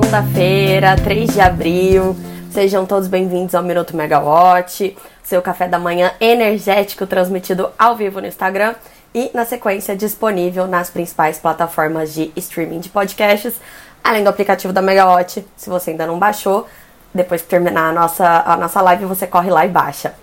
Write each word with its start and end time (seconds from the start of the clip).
segunda-feira, 0.00 0.96
3 0.96 1.30
de 1.30 1.40
abril. 1.40 2.16
Sejam 2.50 2.86
todos 2.86 3.06
bem-vindos 3.06 3.54
ao 3.54 3.62
Minuto 3.62 3.94
Megawatt, 3.94 4.96
seu 5.22 5.42
café 5.42 5.68
da 5.68 5.78
manhã 5.78 6.10
energético 6.18 7.06
transmitido 7.06 7.70
ao 7.78 7.94
vivo 7.94 8.18
no 8.18 8.26
Instagram 8.26 8.74
e, 9.14 9.30
na 9.34 9.44
sequência, 9.44 9.94
disponível 9.94 10.66
nas 10.66 10.88
principais 10.88 11.38
plataformas 11.38 12.14
de 12.14 12.32
streaming 12.34 12.80
de 12.80 12.88
podcasts, 12.88 13.54
além 14.02 14.24
do 14.24 14.30
aplicativo 14.30 14.72
da 14.72 14.80
Megawatt. 14.80 15.44
Se 15.54 15.68
você 15.68 15.90
ainda 15.90 16.06
não 16.06 16.18
baixou, 16.18 16.66
depois 17.12 17.42
que 17.42 17.48
terminar 17.48 17.90
a 17.90 17.92
nossa, 17.92 18.42
a 18.46 18.56
nossa 18.56 18.80
live, 18.80 19.04
você 19.04 19.26
corre 19.26 19.50
lá 19.50 19.66
e 19.66 19.68
baixa. 19.68 20.14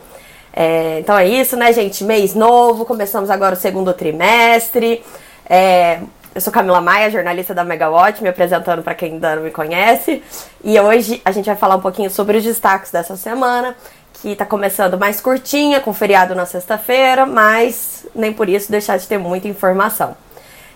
É, 0.51 0.99
então 0.99 1.15
é 1.15 1.27
isso, 1.27 1.55
né, 1.55 1.71
gente? 1.71 2.03
Mês 2.03 2.33
novo, 2.33 2.83
começamos 2.83 3.29
agora 3.29 3.53
o 3.53 3.57
segundo 3.57 3.93
trimestre. 3.93 5.03
É, 5.47 5.99
eu 6.37 6.41
sou 6.41 6.53
Camila 6.53 6.79
Maia, 6.79 7.09
jornalista 7.09 7.51
da 7.51 7.63
Megawatt, 7.63 8.21
me 8.21 8.29
apresentando 8.29 8.83
para 8.83 8.93
quem 8.93 9.13
ainda 9.13 9.37
não 9.37 9.41
me 9.41 9.49
conhece. 9.49 10.21
E 10.63 10.79
hoje 10.79 11.19
a 11.25 11.31
gente 11.31 11.47
vai 11.47 11.55
falar 11.55 11.77
um 11.77 11.81
pouquinho 11.81 12.11
sobre 12.11 12.37
os 12.37 12.43
destaques 12.43 12.91
dessa 12.91 13.17
semana, 13.17 13.75
que 14.13 14.33
está 14.33 14.45
começando 14.45 14.99
mais 14.99 15.19
curtinha, 15.19 15.79
com 15.79 15.91
feriado 15.95 16.35
na 16.35 16.45
sexta-feira, 16.45 17.25
mas 17.25 18.05
nem 18.13 18.31
por 18.31 18.47
isso 18.47 18.69
deixar 18.69 18.97
de 18.97 19.07
ter 19.07 19.17
muita 19.17 19.47
informação. 19.47 20.15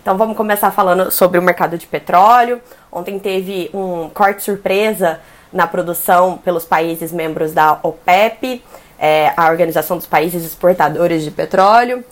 Então 0.01 0.17
vamos 0.17 0.35
começar 0.35 0.71
falando 0.71 1.11
sobre 1.11 1.37
o 1.37 1.43
mercado 1.43 1.77
de 1.77 1.85
petróleo. 1.85 2.59
Ontem 2.91 3.20
teve 3.20 3.70
um 3.71 4.09
corte 4.09 4.41
surpresa 4.41 5.20
na 5.53 5.67
produção 5.67 6.39
pelos 6.39 6.65
países 6.65 7.12
membros 7.12 7.53
da 7.53 7.77
OPEP, 7.84 8.63
é, 8.98 9.31
a 9.37 9.48
Organização 9.51 9.95
dos 9.95 10.07
Países 10.07 10.43
Exportadores 10.43 11.23
de 11.23 11.29
Petróleo, 11.29 12.03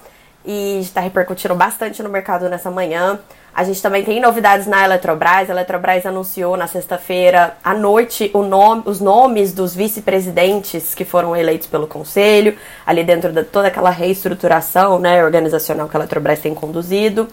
e 0.46 0.80
está 0.82 1.02
repercutindo 1.02 1.56
bastante 1.56 2.04
no 2.04 2.10
mercado 2.10 2.48
nessa 2.48 2.70
manhã. 2.70 3.20
A 3.60 3.64
gente 3.66 3.82
também 3.82 4.06
tem 4.06 4.22
novidades 4.22 4.68
na 4.68 4.86
Eletrobras. 4.86 5.50
A 5.50 5.52
Eletrobras 5.52 6.06
anunciou 6.06 6.56
na 6.56 6.66
sexta-feira 6.66 7.58
à 7.62 7.74
noite 7.74 8.32
nome, 8.34 8.84
os 8.86 9.02
nomes 9.02 9.52
dos 9.52 9.76
vice-presidentes 9.76 10.96
que 10.96 11.04
foram 11.04 11.36
eleitos 11.36 11.68
pelo 11.68 11.86
conselho, 11.86 12.56
ali 12.88 13.04
dentro 13.04 13.34
de 13.34 13.44
toda 13.44 13.68
aquela 13.68 13.90
reestruturação 13.90 14.98
né, 14.98 15.22
organizacional 15.26 15.90
que 15.90 15.98
a 15.98 16.00
Eletrobras 16.00 16.40
tem 16.40 16.56
conduzido. 16.56 17.28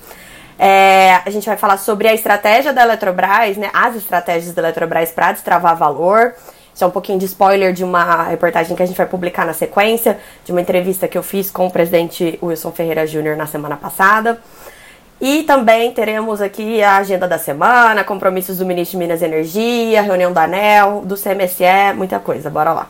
É, 0.59 1.21
a 1.25 1.31
gente 1.31 1.47
vai 1.47 1.57
falar 1.57 1.77
sobre 1.77 2.09
a 2.09 2.15
estratégia 2.15 2.73
da 2.73 2.83
Eletrobras, 2.83 3.57
né, 3.57 3.71
as 3.73 3.95
estratégias 3.95 4.53
da 4.53 4.63
Eletrobras 4.63 5.13
para 5.13 5.31
destravar 5.31 5.77
valor. 5.77 6.35
Isso 6.75 6.83
é 6.83 6.87
um 6.89 6.91
pouquinho 6.91 7.21
de 7.21 7.27
spoiler 7.27 7.73
de 7.73 7.85
uma 7.85 8.25
reportagem 8.25 8.75
que 8.75 8.83
a 8.83 8.87
gente 8.87 8.97
vai 8.97 9.07
publicar 9.07 9.47
na 9.47 9.53
sequência, 9.53 10.19
de 10.45 10.51
uma 10.51 10.61
entrevista 10.61 11.07
que 11.07 11.17
eu 11.17 11.23
fiz 11.23 11.53
com 11.53 11.69
o 11.69 11.71
presidente 11.71 12.37
Wilson 12.43 12.73
Ferreira 12.73 13.07
Júnior 13.07 13.37
na 13.37 13.47
semana 13.47 13.77
passada. 13.77 14.41
E 15.21 15.45
também 15.45 15.93
teremos 15.93 16.43
aqui 16.43 16.83
a 16.83 16.99
agenda 16.99 17.27
da 17.27 17.39
semana, 17.39 18.05
compromissos 18.05 18.59
do 18.59 18.67
ministro 18.67 18.99
de 18.99 19.05
Minas 19.05 19.23
e 19.23 19.25
Energia, 19.25 20.03
reunião 20.03 20.33
da 20.33 20.43
ANEL, 20.43 21.03
do 21.07 21.17
CMSE, 21.17 21.95
muita 21.95 22.19
coisa. 22.19 22.51
Bora 22.51 22.73
lá. 22.73 22.89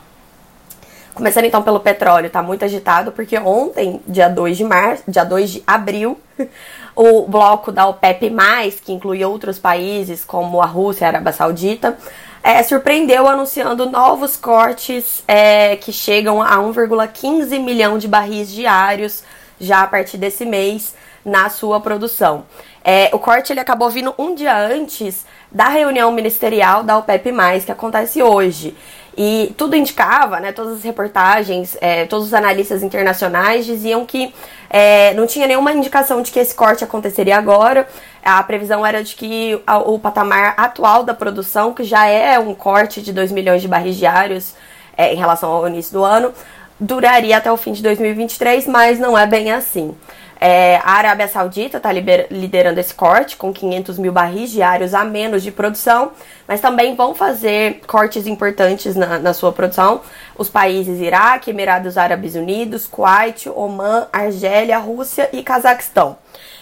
Começando 1.15 1.45
então 1.45 1.63
pelo 1.63 1.81
petróleo, 1.81 2.29
tá 2.29 2.43
muito 2.43 2.65
agitado 2.65 3.11
porque 3.13 3.39
ontem, 3.39 4.03
dia 4.07 4.29
2 4.29 4.57
de 4.57 4.65
março, 4.65 5.05
dia 5.09 5.25
2 5.25 5.51
de 5.51 5.63
abril, 5.67 6.21
o 6.95 7.23
bloco 7.27 7.73
da 7.73 7.87
OPEP+, 7.87 8.31
que 8.85 8.93
inclui 8.93 9.25
outros 9.25 9.59
países 9.59 10.25
como 10.25 10.61
a 10.61 10.67
Rússia 10.67 11.05
e 11.05 11.07
a 11.07 11.09
Arábia 11.09 11.33
Saudita, 11.33 11.97
é, 12.43 12.63
surpreendeu 12.63 13.27
anunciando 13.27 13.89
novos 13.89 14.37
cortes 14.37 15.23
é, 15.27 15.77
que 15.77 15.93
chegam 15.93 16.43
a 16.43 16.57
1,15 16.57 17.61
milhão 17.61 17.97
de 17.99 18.09
barris 18.09 18.51
diários 18.51 19.23
já 19.59 19.83
a 19.83 19.87
partir 19.87 20.19
desse 20.19 20.45
mês 20.45 20.95
na 21.27 21.51
sua 21.51 21.81
produção. 21.81 22.45
É, 22.85 23.11
o 23.13 23.19
corte 23.19 23.53
ele 23.53 23.59
acabou 23.59 23.91
vindo 23.91 24.15
um 24.17 24.33
dia 24.33 24.57
antes 24.57 25.27
da 25.51 25.69
reunião 25.69 26.13
ministerial 26.13 26.85
da 26.85 26.97
OPEP+, 26.97 27.33
que 27.65 27.73
acontece 27.73 28.23
hoje. 28.23 28.77
E 29.19 29.53
tudo 29.57 29.75
indicava, 29.75 30.39
né, 30.39 30.53
todas 30.53 30.77
as 30.77 30.85
reportagens, 30.85 31.77
é, 31.81 32.05
todos 32.05 32.27
os 32.27 32.35
analistas 32.35 32.83
internacionais 32.83 33.65
diziam 33.65 34.07
que 34.07 34.33
é, 34.71 35.15
não 35.15 35.27
tinha 35.27 35.49
nenhuma 35.49 35.73
indicação 35.73 36.23
de 36.23 36.31
que 36.31 36.39
esse 36.39 36.55
corte 36.55 36.85
aconteceria 36.85 37.37
agora. 37.37 37.89
A 38.23 38.41
previsão 38.43 38.87
era 38.87 39.03
de 39.03 39.17
que 39.17 39.61
o 39.87 39.99
patamar 39.99 40.55
atual 40.57 41.03
da 41.03 41.15
produção, 41.15 41.73
que 41.73 41.83
já 41.83 42.07
é 42.07 42.39
um 42.39 42.55
corte 42.55 43.03
de 43.03 43.13
2 43.13 43.33
milhões 43.33 43.63
de 43.63 43.69
barris 43.69 43.97
diários 43.97 44.55
é, 44.97 45.13
em 45.13 45.17
relação 45.17 45.51
ao 45.51 45.67
início 45.67 45.93
do 45.93 46.05
ano, 46.05 46.33
duraria 46.79 47.39
até 47.39 47.51
o 47.51 47.57
fim 47.57 47.73
de 47.73 47.83
2023, 47.83 48.67
mas 48.67 48.99
não 48.99 49.17
é 49.17 49.27
bem 49.27 49.51
assim. 49.51 49.97
É, 50.39 50.77
a 50.85 50.93
Arábia 50.93 51.29
Saudita 51.29 51.79
está 51.79 51.91
liderando 51.93 52.79
esse 52.79 52.95
corte 52.95 53.37
com 53.37 53.53
500 53.53 53.99
mil 53.99 54.13
barris 54.13 54.51
diários 54.51 54.93
a 54.93 55.03
menos 55.05 55.43
de 55.43 55.51
produção, 55.51 56.13
mas 56.47 56.61
também 56.61 56.95
vão 56.95 57.15
fazer 57.15 57.81
cortes 57.87 58.27
importantes 58.27 58.95
na, 58.95 59.19
na 59.19 59.33
sua 59.33 59.51
produção. 59.51 60.03
Os 60.37 60.51
países 60.51 61.01
Iraque, 61.01 61.51
Emirados 61.51 61.97
Árabes 61.97 62.35
Unidos, 62.35 62.87
Kuwait, 62.87 63.49
Oman, 63.49 64.09
Argélia, 64.13 64.79
Rússia 64.79 65.31
e 65.33 65.43
Cazaquistão. 65.43 66.19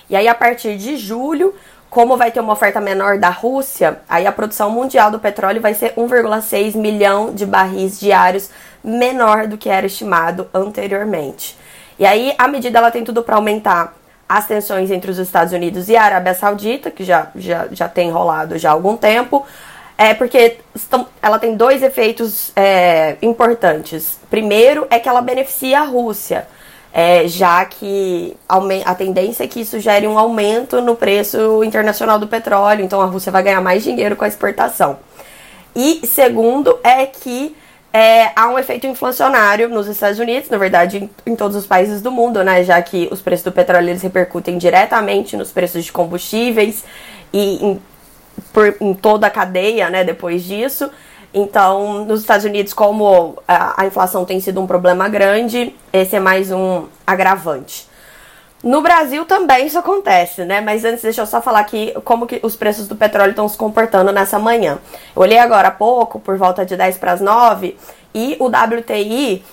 E 0.09 0.15
aí, 0.15 0.29
a 0.29 0.35
partir 0.35 0.77
de 0.77 0.97
julho, 0.97 1.55
como 1.91 2.17
vai 2.17 2.31
ter 2.31 2.41
uma 2.41 2.53
oferta 2.53 2.81
menor 2.81 3.19
da 3.19 3.31
Rússia, 3.31 4.01
aí 4.09 4.27
a 4.27 4.33
produção 4.33 4.71
mundial 4.71 5.11
do 5.11 5.19
petróleo 5.19 5.61
vai 5.61 5.75
ser 5.75 5.95
1,6 5.95 6.77
milhão 6.77 7.35
de 7.35 7.47
barris 7.47 7.99
diários 7.99 8.51
menor 8.83 9.47
do 9.47 9.57
que 9.57 9.69
era 9.69 9.87
estimado 9.87 10.49
anteriormente. 10.53 11.57
E 11.99 12.07
aí 12.07 12.35
a 12.39 12.49
medida 12.49 12.79
ela 12.79 12.91
tem 12.91 13.05
tudo 13.05 13.23
para 13.23 13.37
aumentar 13.37 13.95
as 14.29 14.47
tensões 14.47 14.91
entre 14.91 15.11
os 15.11 15.19
Estados 15.19 15.53
Unidos 15.53 15.89
e 15.89 15.97
a 15.97 16.03
Arábia 16.03 16.35
Saudita, 16.35 16.91
que 16.91 17.05
já, 17.05 17.29
já, 17.37 17.69
já 17.71 17.89
tem 17.89 18.11
rolado 18.11 18.59
já 18.59 18.71
há 18.71 18.73
algum 18.73 18.97
tempo, 18.97 19.45
é 19.97 20.13
porque 20.13 20.59
estão, 20.75 21.07
ela 21.23 21.39
tem 21.39 21.57
dois 21.57 21.83
efeitos 21.83 22.51
é, 22.57 23.17
importantes. 23.23 24.19
Primeiro 24.29 24.87
é 24.91 24.99
que 24.99 25.09
ela 25.09 25.21
beneficia 25.21 25.81
a 25.81 25.85
Rússia, 25.85 26.49
é, 26.93 27.27
já 27.29 27.65
que 27.65 28.37
a 28.85 28.95
tendência 28.95 29.45
é 29.45 29.47
que 29.47 29.61
isso 29.61 29.79
gere 29.79 30.07
um 30.07 30.19
aumento 30.19 30.81
no 30.81 30.97
preço 30.97 31.63
internacional 31.63 32.19
do 32.19 32.27
petróleo, 32.27 32.85
então 32.85 33.01
a 33.01 33.07
Rússia 33.07 33.31
vai 33.31 33.43
ganhar 33.43 33.61
mais 33.61 33.83
dinheiro 33.83 34.17
com 34.17 34.25
a 34.25 34.29
exportação. 34.29 34.99
E 35.77 36.07
segundo 36.07 36.79
é 36.83 37.05
que 37.05 37.57
é, 37.97 38.33
há 38.35 38.49
um 38.49 38.59
efeito 38.59 38.89
inflacionário 38.89 39.69
nos 39.69 39.87
Estados 39.87 40.19
Unidos, 40.19 40.51
na 40.51 40.59
verdade 40.59 40.99
em, 40.99 41.11
em, 41.25 41.37
todos 41.37 41.57
os 41.57 41.65
países 41.65 42.03
do 42.03 42.11
mundo, 42.11 42.43
né? 42.43 42.65
Já 42.65 42.83
que 42.83 43.09
os 43.13 43.23
preços 43.23 43.45
do 43.45 43.53
petróleo 43.53 43.89
eles 43.89 44.03
repercutem 44.03 44.59
diretamente 44.59 45.37
nos 45.37 45.53
preços 45.53 45.85
de 45.85 45.93
combustíveis 45.93 46.85
e 47.33 47.65
em, 47.65 47.83
por, 48.53 48.77
em 48.81 48.95
toda 48.95 49.29
a 49.29 49.31
cadeia, 49.31 49.91
né? 49.91 50.03
Depois 50.03 50.43
disso. 50.43 50.91
Então, 51.33 52.05
nos 52.05 52.23
Estados 52.23 52.45
Unidos, 52.45 52.75
como 52.75 53.41
a, 53.47 53.83
a 53.83 53.87
inflação 53.87 54.25
tem 54.25 54.41
sido 54.41 54.61
um 54.61 54.67
problema 54.67 55.09
grande, 55.09 55.73
esse 55.93 56.17
é 56.17 56.21
mais 56.21 56.51
um 56.51 56.87
agravante. 57.07 57.87
No 58.65 58.81
Brasil 58.81 59.25
também 59.27 59.67
isso 59.67 59.79
acontece, 59.79 60.43
né? 60.43 60.63
Mas 60.63 60.87
antes 60.87 61.03
deixa 61.03 61.21
eu 61.21 61.27
só 61.27 61.43
falar 61.43 61.61
aqui 61.61 61.93
como 62.03 62.27
que 62.27 62.41
os 62.43 62.57
preços 62.57 62.89
do 62.89 62.97
petróleo 62.97 63.33
estão 63.33 63.47
se 63.47 63.59
comportando 63.59 64.11
nessa 64.11 64.39
manhã. 64.39 64.79
Eu 65.15 65.21
olhei 65.21 65.37
agora 65.37 65.69
há 65.69 65.71
pouco, 65.71 66.19
por 66.19 66.39
volta 66.39 66.65
de 66.65 66.75
10 66.75 66.97
para 66.97 67.13
as 67.13 67.21
9, 67.21 67.77
e 68.15 68.39
o 68.41 68.47
WTI, 68.47 69.45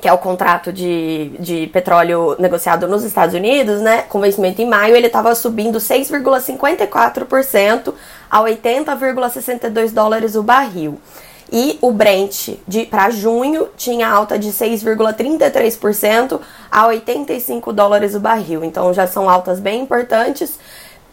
que 0.00 0.06
é 0.06 0.12
o 0.12 0.18
contrato 0.18 0.72
de, 0.72 1.32
de 1.40 1.66
petróleo 1.72 2.36
negociado 2.38 2.86
nos 2.86 3.02
Estados 3.02 3.34
Unidos, 3.34 3.80
né? 3.80 4.02
Com 4.02 4.20
vencimento 4.20 4.62
em 4.62 4.66
maio, 4.66 4.94
ele 4.94 5.08
estava 5.08 5.34
subindo 5.34 5.78
6,54% 5.78 7.92
a 8.30 8.40
80,62 8.42 9.92
dólares 9.92 10.36
o 10.36 10.42
barril. 10.44 11.00
E 11.52 11.78
o 11.80 11.90
Brent 11.90 12.50
para 12.88 13.10
junho 13.10 13.68
tinha 13.76 14.08
alta 14.08 14.38
de 14.38 14.50
6,33% 14.50 16.40
a 16.70 16.86
85 16.86 17.72
dólares 17.72 18.14
o 18.14 18.20
barril. 18.20 18.62
Então 18.64 18.94
já 18.94 19.06
são 19.06 19.28
altas 19.28 19.58
bem 19.58 19.80
importantes. 19.82 20.58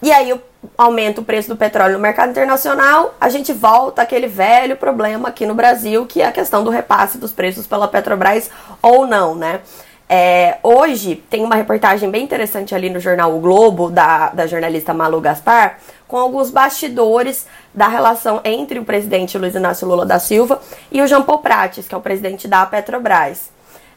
E 0.01 0.12
aí 0.12 0.39
aumenta 0.78 1.22
o 1.22 1.24
preço 1.24 1.50
do 1.50 1.56
petróleo 1.56 1.94
no 1.94 2.00
mercado 2.00 2.30
internacional, 2.30 3.16
a 3.19 3.30
gente 3.30 3.51
volta 3.54 4.01
àquele 4.01 4.28
velho 4.28 4.75
problema 4.75 5.30
aqui 5.30 5.45
no 5.45 5.56
Brasil, 5.56 6.06
que 6.06 6.22
é 6.22 6.28
a 6.28 6.31
questão 6.31 6.63
do 6.63 6.69
repasse 6.69 7.18
dos 7.18 7.31
preços 7.31 7.66
pela 7.66 7.88
Petrobras 7.88 8.50
ou 8.81 9.07
não, 9.07 9.34
né? 9.34 9.62
É, 10.09 10.57
hoje 10.63 11.15
tem 11.30 11.44
uma 11.44 11.56
reportagem 11.56 12.09
bem 12.09 12.24
interessante 12.24 12.74
ali 12.74 12.89
no 12.89 13.00
jornal 13.00 13.36
O 13.36 13.39
Globo, 13.39 13.89
da, 13.89 14.30
da 14.30 14.48
jornalista 14.48 14.94
Malu 14.94 15.19
Gaspar, 15.19 15.80
com 16.07 16.15
alguns 16.15 16.50
bastidores 16.50 17.45
da 17.74 17.88
relação 17.88 18.39
entre 18.45 18.80
o 18.80 18.86
presidente 18.86 19.38
Luiz 19.38 19.54
Inácio 19.54 19.88
Lula 19.88 20.06
da 20.06 20.18
Silva 20.18 20.62
e 20.92 21.01
o 21.01 21.07
Jean 21.07 21.24
Paul 21.24 21.39
Prates, 21.39 21.88
que 21.88 21.94
é 21.94 21.98
o 21.98 22.01
presidente 22.01 22.48
da 22.48 22.65
Petrobras. 22.65 23.50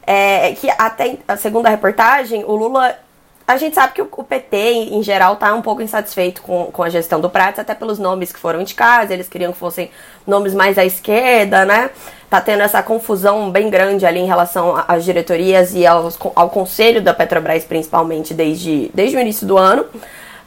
É, 0.05 0.53
que 0.53 0.69
até, 0.77 1.17
segundo 1.37 1.67
a 1.67 1.69
reportagem, 1.69 2.43
o 2.43 2.55
Lula. 2.55 2.95
A 3.47 3.57
gente 3.57 3.75
sabe 3.75 3.93
que 3.93 4.01
o, 4.01 4.23
PT, 4.23 4.57
em 4.91 5.03
geral, 5.03 5.33
está 5.33 5.53
um 5.53 5.61
pouco 5.61 5.81
insatisfeito 5.81 6.41
com, 6.41 6.65
com 6.65 6.83
a 6.83 6.89
gestão 6.89 7.19
do 7.19 7.29
Prates, 7.29 7.59
até 7.59 7.75
pelos 7.75 7.99
nomes 7.99 8.31
que 8.31 8.39
foram 8.39 8.61
indicados, 8.61 9.11
eles 9.11 9.27
queriam 9.27 9.51
que 9.51 9.59
fossem 9.59 9.91
nomes 10.25 10.53
mais 10.53 10.77
à 10.77 10.85
esquerda, 10.85 11.65
né? 11.65 11.89
Tá 12.29 12.39
tendo 12.39 12.63
essa 12.63 12.81
confusão 12.81 13.51
bem 13.51 13.69
grande 13.69 14.05
ali 14.05 14.19
em 14.19 14.25
relação 14.25 14.81
às 14.87 15.03
diretorias 15.03 15.73
e 15.73 15.85
aos, 15.85 16.17
ao 16.33 16.49
conselho 16.49 17.01
da 17.01 17.13
Petrobras, 17.13 17.65
principalmente 17.65 18.33
desde, 18.33 18.89
desde 18.93 19.17
o 19.17 19.19
início 19.19 19.45
do 19.45 19.57
ano. 19.57 19.85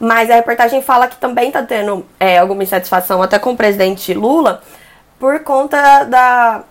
Mas 0.01 0.31
a 0.31 0.37
reportagem 0.37 0.81
fala 0.81 1.07
que 1.07 1.17
também 1.17 1.49
está 1.49 1.63
tendo 1.63 2.07
é, 2.19 2.39
alguma 2.39 2.63
insatisfação 2.63 3.23
até 3.23 3.39
com 3.39 3.53
o 3.53 3.57
presidente 3.57 4.15
Lula 4.15 4.63
por 5.19 5.41
conta 5.41 6.05
da 6.05 6.65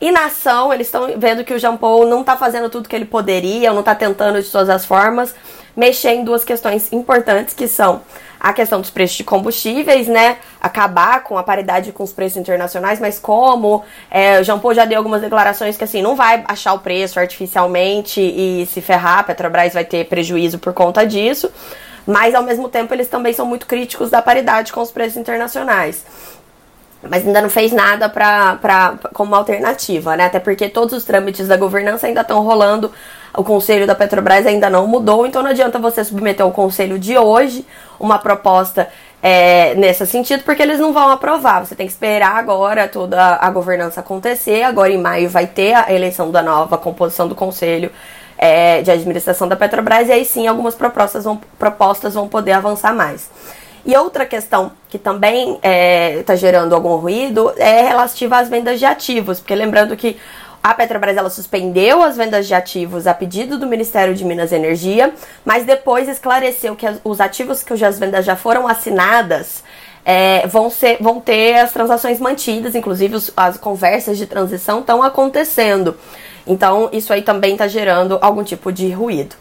inação. 0.00 0.72
Eles 0.72 0.86
estão 0.86 1.08
vendo 1.16 1.44
que 1.44 1.54
o 1.54 1.58
Jean 1.58 1.76
Paul 1.76 2.06
não 2.06 2.20
está 2.20 2.36
fazendo 2.36 2.68
tudo 2.70 2.88
que 2.88 2.96
ele 2.96 3.04
poderia, 3.04 3.72
não 3.72 3.80
está 3.80 3.94
tentando 3.94 4.42
de 4.42 4.50
todas 4.50 4.68
as 4.68 4.84
formas 4.84 5.34
mexer 5.78 6.10
em 6.10 6.24
duas 6.24 6.42
questões 6.42 6.92
importantes 6.92 7.54
que 7.54 7.68
são 7.68 8.02
a 8.40 8.52
questão 8.52 8.80
dos 8.80 8.90
preços 8.90 9.16
de 9.16 9.24
combustíveis, 9.24 10.08
né? 10.08 10.38
Acabar 10.60 11.22
com 11.22 11.38
a 11.38 11.42
paridade 11.42 11.92
com 11.92 12.02
os 12.02 12.12
preços 12.12 12.36
internacionais, 12.36 12.98
mas 12.98 13.18
como 13.18 13.84
é, 14.10 14.40
o 14.40 14.44
Jean 14.44 14.58
Paul 14.58 14.74
já 14.74 14.84
deu 14.84 14.98
algumas 14.98 15.20
declarações 15.20 15.76
que 15.76 15.84
assim, 15.84 16.02
não 16.02 16.16
vai 16.16 16.44
achar 16.48 16.72
o 16.72 16.80
preço 16.80 17.20
artificialmente 17.20 18.20
e 18.20 18.66
se 18.66 18.80
ferrar, 18.80 19.20
a 19.20 19.22
Petrobras 19.22 19.72
vai 19.72 19.84
ter 19.84 20.04
prejuízo 20.06 20.58
por 20.58 20.72
conta 20.72 21.06
disso. 21.06 21.50
Mas 22.04 22.34
ao 22.34 22.42
mesmo 22.42 22.68
tempo 22.68 22.92
eles 22.92 23.06
também 23.06 23.32
são 23.32 23.46
muito 23.46 23.66
críticos 23.66 24.10
da 24.10 24.20
paridade 24.20 24.72
com 24.72 24.80
os 24.80 24.90
preços 24.90 25.16
internacionais. 25.16 26.04
Mas 27.02 27.26
ainda 27.26 27.40
não 27.40 27.48
fez 27.48 27.72
nada 27.72 28.08
pra, 28.08 28.56
pra, 28.56 28.94
como 29.14 29.34
alternativa, 29.34 30.16
né? 30.16 30.24
Até 30.24 30.40
porque 30.40 30.68
todos 30.68 30.94
os 30.94 31.04
trâmites 31.04 31.46
da 31.46 31.56
governança 31.56 32.06
ainda 32.06 32.22
estão 32.22 32.42
rolando. 32.42 32.90
O 33.36 33.44
conselho 33.44 33.86
da 33.86 33.94
Petrobras 33.94 34.46
ainda 34.46 34.68
não 34.68 34.86
mudou, 34.86 35.26
então 35.26 35.42
não 35.42 35.50
adianta 35.50 35.78
você 35.78 36.02
submeter 36.02 36.44
ao 36.44 36.50
conselho 36.50 36.98
de 36.98 37.16
hoje 37.16 37.64
uma 38.00 38.18
proposta 38.18 38.88
é, 39.22 39.74
nesse 39.74 40.06
sentido, 40.06 40.42
porque 40.42 40.62
eles 40.62 40.80
não 40.80 40.92
vão 40.92 41.08
aprovar. 41.10 41.64
Você 41.64 41.76
tem 41.76 41.86
que 41.86 41.92
esperar 41.92 42.36
agora 42.36 42.88
toda 42.88 43.36
a 43.36 43.50
governança 43.50 44.00
acontecer. 44.00 44.62
Agora 44.62 44.90
em 44.90 44.98
maio 44.98 45.28
vai 45.28 45.46
ter 45.46 45.74
a 45.74 45.92
eleição 45.92 46.30
da 46.32 46.42
nova 46.42 46.76
composição 46.76 47.28
do 47.28 47.34
conselho 47.34 47.92
é, 48.38 48.82
de 48.82 48.90
administração 48.90 49.48
da 49.48 49.56
Petrobras, 49.56 50.08
e 50.08 50.12
aí 50.12 50.24
sim 50.24 50.46
algumas 50.46 50.74
propostas 50.74 51.24
vão, 51.24 51.40
propostas 51.58 52.14
vão 52.14 52.28
poder 52.28 52.52
avançar 52.52 52.94
mais. 52.94 53.28
E 53.88 53.96
outra 53.96 54.26
questão 54.26 54.72
que 54.90 54.98
também 54.98 55.54
está 55.54 55.60
é, 55.66 56.22
tá 56.22 56.36
gerando 56.36 56.74
algum 56.74 56.94
ruído 56.96 57.50
é 57.56 57.80
relativa 57.80 58.36
às 58.36 58.46
vendas 58.46 58.78
de 58.78 58.84
ativos, 58.84 59.40
porque 59.40 59.54
lembrando 59.54 59.96
que 59.96 60.18
a 60.62 60.74
Petrobras 60.74 61.16
ela 61.16 61.30
suspendeu 61.30 62.02
as 62.02 62.14
vendas 62.14 62.46
de 62.46 62.52
ativos 62.52 63.06
a 63.06 63.14
pedido 63.14 63.56
do 63.56 63.66
Ministério 63.66 64.14
de 64.14 64.26
Minas 64.26 64.52
e 64.52 64.56
Energia, 64.56 65.14
mas 65.42 65.64
depois 65.64 66.06
esclareceu 66.06 66.76
que 66.76 66.84
os 67.02 67.18
ativos 67.18 67.62
que 67.62 67.72
as 67.82 67.98
vendas 67.98 68.26
já 68.26 68.36
foram 68.36 68.68
assinadas 68.68 69.64
é, 70.04 70.46
vão, 70.46 70.68
ser, 70.68 70.98
vão 71.00 71.18
ter 71.18 71.54
as 71.54 71.72
transações 71.72 72.20
mantidas, 72.20 72.74
inclusive 72.74 73.16
os, 73.16 73.32
as 73.34 73.56
conversas 73.56 74.18
de 74.18 74.26
transição 74.26 74.80
estão 74.80 75.02
acontecendo. 75.02 75.96
Então, 76.46 76.90
isso 76.92 77.10
aí 77.10 77.22
também 77.22 77.52
está 77.52 77.66
gerando 77.66 78.18
algum 78.20 78.44
tipo 78.44 78.70
de 78.70 78.90
ruído. 78.90 79.34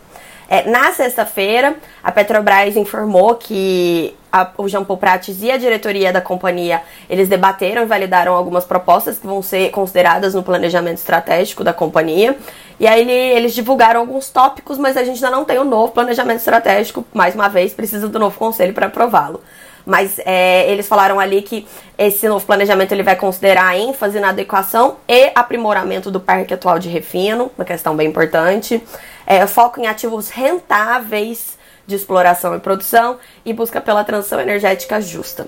É, 0.49 0.69
na 0.69 0.93
sexta-feira, 0.93 1.75
a 2.01 2.11
Petrobras 2.11 2.77
informou 2.77 3.35
que 3.35 4.15
a, 4.31 4.49
o 4.57 4.67
Jean 4.67 4.83
Paul 4.83 4.97
Prates 4.97 5.41
e 5.41 5.51
a 5.51 5.57
diretoria 5.57 6.13
da 6.13 6.21
companhia, 6.21 6.81
eles 7.09 7.27
debateram 7.27 7.81
e 7.81 7.85
validaram 7.85 8.33
algumas 8.33 8.63
propostas 8.63 9.19
que 9.19 9.27
vão 9.27 9.41
ser 9.41 9.71
consideradas 9.71 10.33
no 10.33 10.43
planejamento 10.43 10.97
estratégico 10.97 11.63
da 11.63 11.73
companhia. 11.73 12.37
E 12.79 12.87
aí 12.87 13.01
ele, 13.01 13.11
eles 13.11 13.53
divulgaram 13.53 13.99
alguns 13.99 14.29
tópicos, 14.29 14.77
mas 14.77 14.95
a 14.95 15.03
gente 15.03 15.23
ainda 15.23 15.35
não 15.35 15.43
tem 15.43 15.57
o 15.57 15.63
um 15.63 15.65
novo 15.65 15.91
planejamento 15.91 16.39
estratégico. 16.39 17.05
Mais 17.13 17.35
uma 17.35 17.49
vez, 17.49 17.73
precisa 17.73 18.07
do 18.07 18.17
novo 18.17 18.37
conselho 18.37 18.73
para 18.73 18.85
aprová-lo. 18.85 19.41
Mas 19.85 20.19
é, 20.25 20.69
eles 20.69 20.85
falaram 20.85 21.17
ali 21.17 21.41
que 21.41 21.65
esse 21.97 22.27
novo 22.27 22.45
planejamento 22.45 22.91
ele 22.91 23.03
vai 23.03 23.15
considerar 23.15 23.77
ênfase 23.77 24.19
na 24.19 24.29
adequação 24.29 24.97
e 25.07 25.31
aprimoramento 25.33 26.11
do 26.11 26.19
parque 26.19 26.53
atual 26.53 26.77
de 26.77 26.89
refino, 26.89 27.49
uma 27.57 27.63
questão 27.63 27.95
bem 27.95 28.09
importante. 28.09 28.83
É, 29.27 29.45
foco 29.45 29.79
em 29.81 29.87
ativos 29.87 30.29
rentáveis 30.29 31.57
de 31.85 31.95
exploração 31.95 32.55
e 32.55 32.59
produção 32.59 33.17
e 33.45 33.53
busca 33.53 33.81
pela 33.81 34.03
transição 34.03 34.39
energética 34.39 34.99
justa. 35.01 35.45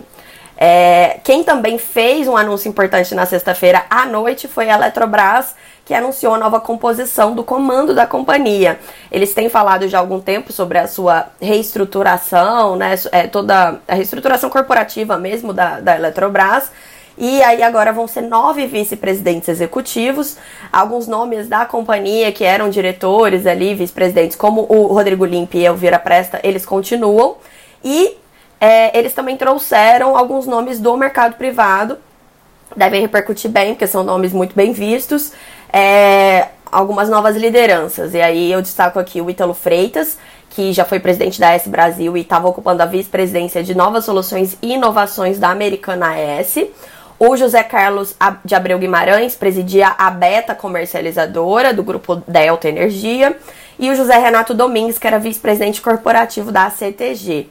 É, 0.62 1.22
quem 1.24 1.42
também 1.42 1.78
fez 1.78 2.28
um 2.28 2.36
anúncio 2.36 2.68
importante 2.68 3.16
na 3.16 3.26
sexta-feira 3.26 3.86
à 3.90 4.06
noite 4.06 4.46
foi 4.46 4.70
a 4.70 4.76
Eletrobras, 4.76 5.56
que 5.86 5.94
anunciou 5.94 6.36
a 6.36 6.38
nova 6.38 6.60
composição 6.60 7.34
do 7.34 7.46
comando 7.46 7.96
da 7.96 8.06
companhia. 8.06 8.78
Eles 9.10 9.34
têm 9.34 9.48
falado 9.48 9.88
já 9.88 9.98
há 9.98 10.02
algum 10.02 10.20
tempo 10.20 10.52
sobre 10.52 10.78
a 10.78 10.86
sua 10.86 11.28
reestruturação, 11.42 12.76
né, 12.76 12.96
é, 13.14 13.28
toda 13.28 13.80
a 13.88 13.96
reestruturação 13.96 14.50
corporativa 14.50 15.18
mesmo 15.18 15.54
da, 15.54 15.80
da 15.80 15.96
Eletrobras. 15.96 16.70
E 17.20 17.44
aí 17.44 17.62
agora 17.62 17.92
vão 17.92 18.08
ser 18.08 18.22
nove 18.22 18.66
vice-presidentes 18.66 19.50
executivos, 19.50 20.38
alguns 20.72 21.06
nomes 21.06 21.50
da 21.50 21.66
companhia 21.66 22.32
que 22.32 22.46
eram 22.46 22.70
diretores 22.70 23.46
ali, 23.46 23.76
vice-presidentes, 23.76 24.38
como 24.38 24.66
o 24.70 24.88
Rodrigo 24.88 25.26
Limpe 25.26 25.58
e 25.58 25.66
Elvira 25.66 26.00
Presta, 26.00 26.40
eles 26.44 26.66
continuam. 26.66 27.36
E 27.84 28.16
é, 28.60 28.98
eles 28.98 29.14
também 29.14 29.36
trouxeram 29.36 30.16
alguns 30.18 30.48
nomes 30.48 30.80
do 30.80 30.96
mercado 30.96 31.36
privado, 31.36 31.98
devem 32.74 33.02
repercutir 33.02 33.52
bem, 33.52 33.74
porque 33.74 33.88
são 33.88 34.02
nomes 34.02 34.32
muito 34.32 34.56
bem 34.56 34.72
vistos 34.72 35.34
é, 35.74 36.48
algumas 36.72 37.10
novas 37.10 37.36
lideranças. 37.36 38.14
E 38.14 38.22
aí 38.22 38.52
eu 38.52 38.62
destaco 38.62 39.00
aqui 39.00 39.22
o 39.22 39.30
Ítalo 39.30 39.54
Freitas, 39.54 40.18
que 40.50 40.74
já 40.74 40.84
foi 40.84 41.00
presidente 41.00 41.40
da 41.40 41.52
S 41.52 41.70
Brasil 41.70 42.18
e 42.18 42.22
estava 42.22 42.48
ocupando 42.48 42.82
a 42.82 42.86
vice-presidência 42.86 43.64
de 43.64 43.76
Novas 43.76 44.06
Soluções 44.06 44.58
e 44.62 44.74
Inovações 44.74 45.40
da 45.40 45.50
Americana 45.50 46.16
S. 46.18 46.70
O 47.20 47.36
José 47.36 47.62
Carlos 47.64 48.16
de 48.46 48.56
Abreu 48.56 48.80
Guimarães 48.80 49.36
presidia 49.36 49.94
a 49.98 50.10
Beta 50.10 50.56
Comercializadora 50.56 51.74
do 51.74 51.84
grupo 51.84 52.16
Delta 52.26 52.70
Energia. 52.70 53.36
E 53.78 53.90
o 53.90 53.96
José 53.96 54.18
Renato 54.18 54.54
Domingues, 54.54 54.98
que 54.98 55.06
era 55.06 55.20
vice-presidente 55.20 55.82
corporativo 55.82 56.50
da 56.50 56.70
CTG. 56.70 57.50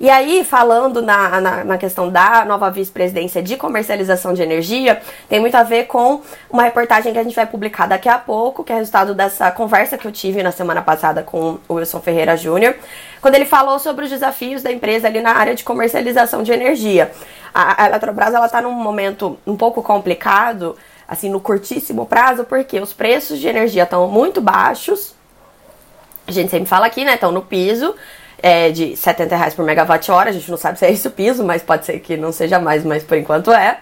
E 0.00 0.08
aí, 0.08 0.44
falando 0.44 1.02
na, 1.02 1.40
na, 1.40 1.64
na 1.64 1.78
questão 1.78 2.08
da 2.08 2.44
nova 2.44 2.70
vice-presidência 2.70 3.42
de 3.42 3.56
comercialização 3.56 4.32
de 4.32 4.40
energia, 4.40 5.02
tem 5.28 5.40
muito 5.40 5.56
a 5.56 5.64
ver 5.64 5.86
com 5.86 6.22
uma 6.48 6.62
reportagem 6.62 7.12
que 7.12 7.18
a 7.18 7.22
gente 7.24 7.34
vai 7.34 7.46
publicar 7.46 7.88
daqui 7.88 8.08
a 8.08 8.16
pouco, 8.16 8.62
que 8.62 8.72
é 8.72 8.76
resultado 8.76 9.12
dessa 9.12 9.50
conversa 9.50 9.98
que 9.98 10.06
eu 10.06 10.12
tive 10.12 10.40
na 10.40 10.52
semana 10.52 10.82
passada 10.82 11.24
com 11.24 11.58
o 11.68 11.74
Wilson 11.74 12.00
Ferreira 12.00 12.36
Júnior, 12.36 12.76
quando 13.20 13.34
ele 13.34 13.44
falou 13.44 13.80
sobre 13.80 14.04
os 14.04 14.10
desafios 14.10 14.62
da 14.62 14.70
empresa 14.70 15.08
ali 15.08 15.20
na 15.20 15.32
área 15.32 15.54
de 15.56 15.64
comercialização 15.64 16.44
de 16.44 16.52
energia. 16.52 17.10
A, 17.52 17.82
a 17.82 17.86
Eletrobras 17.86 18.32
está 18.44 18.62
num 18.62 18.70
momento 18.70 19.36
um 19.44 19.56
pouco 19.56 19.82
complicado, 19.82 20.76
assim, 21.08 21.28
no 21.28 21.40
curtíssimo 21.40 22.06
prazo, 22.06 22.44
porque 22.44 22.78
os 22.78 22.92
preços 22.92 23.40
de 23.40 23.48
energia 23.48 23.82
estão 23.82 24.06
muito 24.06 24.40
baixos. 24.40 25.12
A 26.24 26.30
gente 26.30 26.50
sempre 26.50 26.68
fala 26.68 26.86
aqui, 26.86 27.04
né? 27.04 27.14
Estão 27.14 27.32
no 27.32 27.42
piso 27.42 27.96
é, 28.42 28.70
de 28.70 28.96
70 28.96 29.36
reais 29.36 29.54
por 29.54 29.64
megawatt-hora. 29.64 30.30
A 30.30 30.32
gente 30.32 30.50
não 30.50 30.58
sabe 30.58 30.78
se 30.78 30.86
é 30.86 30.90
esse 30.90 31.06
o 31.08 31.10
piso, 31.10 31.44
mas 31.44 31.62
pode 31.62 31.84
ser 31.86 31.98
que 32.00 32.16
não 32.16 32.32
seja 32.32 32.58
mais, 32.58 32.84
mas 32.84 33.02
por 33.02 33.16
enquanto 33.16 33.52
é. 33.52 33.78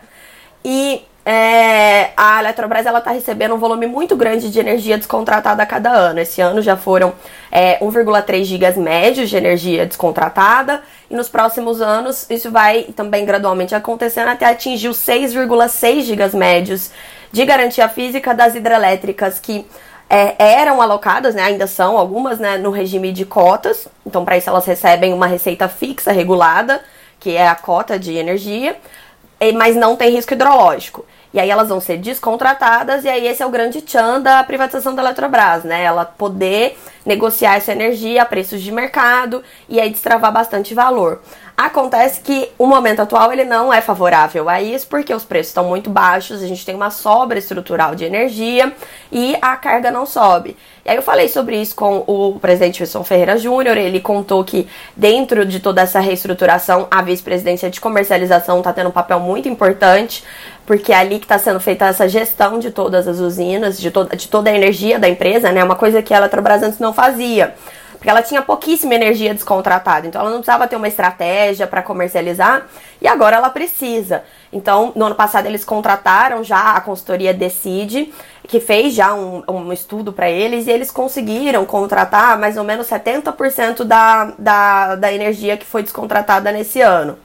E 0.64 1.04
é, 1.28 2.12
a 2.16 2.38
Eletrobras 2.38 2.86
ela 2.86 3.00
está 3.00 3.10
recebendo 3.10 3.52
um 3.52 3.58
volume 3.58 3.86
muito 3.88 4.14
grande 4.14 4.48
de 4.48 4.60
energia 4.60 4.96
descontratada 4.96 5.60
a 5.60 5.66
cada 5.66 5.90
ano. 5.90 6.20
Esse 6.20 6.40
ano 6.40 6.62
já 6.62 6.76
foram 6.76 7.12
é, 7.50 7.80
1,3 7.80 8.44
gigas 8.44 8.76
médios 8.76 9.28
de 9.28 9.36
energia 9.36 9.84
descontratada 9.84 10.82
e 11.10 11.16
nos 11.16 11.28
próximos 11.28 11.80
anos 11.80 12.30
isso 12.30 12.48
vai 12.50 12.84
também 12.94 13.24
gradualmente 13.24 13.74
acontecendo 13.74 14.28
até 14.28 14.46
atingir 14.46 14.88
os 14.88 14.98
6,6 14.98 16.02
gigas 16.02 16.32
médios 16.32 16.92
de 17.32 17.44
garantia 17.44 17.88
física 17.88 18.32
das 18.32 18.54
hidrelétricas 18.54 19.40
que 19.40 19.66
é, 20.08 20.36
eram 20.38 20.80
alocadas, 20.80 21.34
né, 21.34 21.42
ainda 21.42 21.66
são 21.66 21.98
algumas, 21.98 22.38
né, 22.38 22.56
no 22.56 22.70
regime 22.70 23.10
de 23.10 23.24
cotas. 23.24 23.88
Então, 24.06 24.24
para 24.24 24.38
isso, 24.38 24.48
elas 24.48 24.64
recebem 24.64 25.12
uma 25.12 25.26
receita 25.26 25.68
fixa 25.68 26.12
regulada, 26.12 26.80
que 27.18 27.34
é 27.36 27.48
a 27.48 27.56
cota 27.56 27.98
de 27.98 28.14
energia, 28.14 28.76
mas 29.56 29.74
não 29.74 29.96
tem 29.96 30.12
risco 30.12 30.32
hidrológico. 30.32 31.04
E 31.34 31.40
aí 31.40 31.50
elas 31.50 31.68
vão 31.68 31.80
ser 31.80 31.98
descontratadas, 31.98 33.04
e 33.04 33.08
aí 33.08 33.26
esse 33.26 33.42
é 33.42 33.46
o 33.46 33.50
grande 33.50 33.82
tchan 33.82 34.20
da 34.20 34.42
privatização 34.42 34.94
da 34.94 35.02
Eletrobras, 35.02 35.64
né? 35.64 35.82
Ela 35.82 36.04
poder 36.04 36.78
negociar 37.04 37.56
essa 37.56 37.72
energia 37.72 38.22
a 38.22 38.24
preços 38.24 38.62
de 38.62 38.72
mercado 38.72 39.42
e 39.68 39.78
aí 39.78 39.90
destravar 39.90 40.32
bastante 40.32 40.72
valor. 40.72 41.20
Acontece 41.56 42.20
que 42.20 42.50
o 42.58 42.66
momento 42.66 43.00
atual 43.00 43.32
ele 43.32 43.44
não 43.44 43.72
é 43.72 43.80
favorável 43.80 44.46
a 44.46 44.60
isso, 44.60 44.86
porque 44.88 45.14
os 45.14 45.24
preços 45.24 45.48
estão 45.48 45.64
muito 45.64 45.88
baixos, 45.88 46.42
a 46.42 46.46
gente 46.46 46.66
tem 46.66 46.74
uma 46.74 46.90
sobra 46.90 47.38
estrutural 47.38 47.94
de 47.94 48.04
energia 48.04 48.74
e 49.10 49.34
a 49.40 49.56
carga 49.56 49.90
não 49.90 50.04
sobe. 50.04 50.54
E 50.84 50.90
aí 50.90 50.96
eu 50.96 51.02
falei 51.02 51.28
sobre 51.30 51.56
isso 51.56 51.74
com 51.74 52.04
o 52.06 52.38
presidente 52.38 52.82
Wilson 52.82 53.02
Ferreira 53.02 53.38
Júnior, 53.38 53.78
ele 53.78 54.00
contou 54.00 54.44
que 54.44 54.68
dentro 54.94 55.46
de 55.46 55.58
toda 55.58 55.80
essa 55.80 55.98
reestruturação, 55.98 56.88
a 56.90 57.00
vice-presidência 57.00 57.70
de 57.70 57.80
comercialização 57.80 58.58
está 58.58 58.70
tendo 58.70 58.90
um 58.90 58.92
papel 58.92 59.18
muito 59.18 59.48
importante, 59.48 60.22
porque 60.66 60.92
é 60.92 60.96
ali 60.96 61.18
que 61.18 61.24
está 61.24 61.38
sendo 61.38 61.58
feita 61.58 61.86
essa 61.86 62.06
gestão 62.06 62.58
de 62.58 62.70
todas 62.70 63.08
as 63.08 63.18
usinas, 63.18 63.80
de, 63.80 63.90
to 63.90 64.04
de 64.14 64.28
toda 64.28 64.50
a 64.50 64.54
energia 64.54 64.98
da 64.98 65.08
empresa, 65.08 65.50
né? 65.50 65.64
Uma 65.64 65.76
coisa 65.76 66.02
que 66.02 66.12
a 66.12 66.18
Eletrobras 66.18 66.62
antes 66.62 66.78
não 66.78 66.92
fazia. 66.92 67.54
Porque 67.96 68.10
ela 68.10 68.22
tinha 68.22 68.42
pouquíssima 68.42 68.94
energia 68.94 69.32
descontratada, 69.32 70.06
então 70.06 70.20
ela 70.20 70.30
não 70.30 70.38
precisava 70.38 70.68
ter 70.68 70.76
uma 70.76 70.88
estratégia 70.88 71.66
para 71.66 71.82
comercializar 71.82 72.66
e 73.00 73.08
agora 73.08 73.36
ela 73.36 73.50
precisa. 73.50 74.22
Então, 74.52 74.92
no 74.94 75.06
ano 75.06 75.14
passado 75.14 75.46
eles 75.46 75.64
contrataram 75.64 76.44
já 76.44 76.72
a 76.72 76.80
consultoria 76.80 77.32
Decide 77.32 78.12
que 78.46 78.60
fez 78.60 78.94
já 78.94 79.12
um, 79.14 79.42
um 79.48 79.72
estudo 79.72 80.12
para 80.12 80.30
eles 80.30 80.66
e 80.66 80.70
eles 80.70 80.90
conseguiram 80.90 81.64
contratar 81.64 82.38
mais 82.38 82.56
ou 82.56 82.64
menos 82.64 82.86
70% 82.86 83.84
da, 83.84 84.32
da, 84.38 84.94
da 84.94 85.12
energia 85.12 85.56
que 85.56 85.66
foi 85.66 85.82
descontratada 85.82 86.52
nesse 86.52 86.80
ano. 86.80 87.18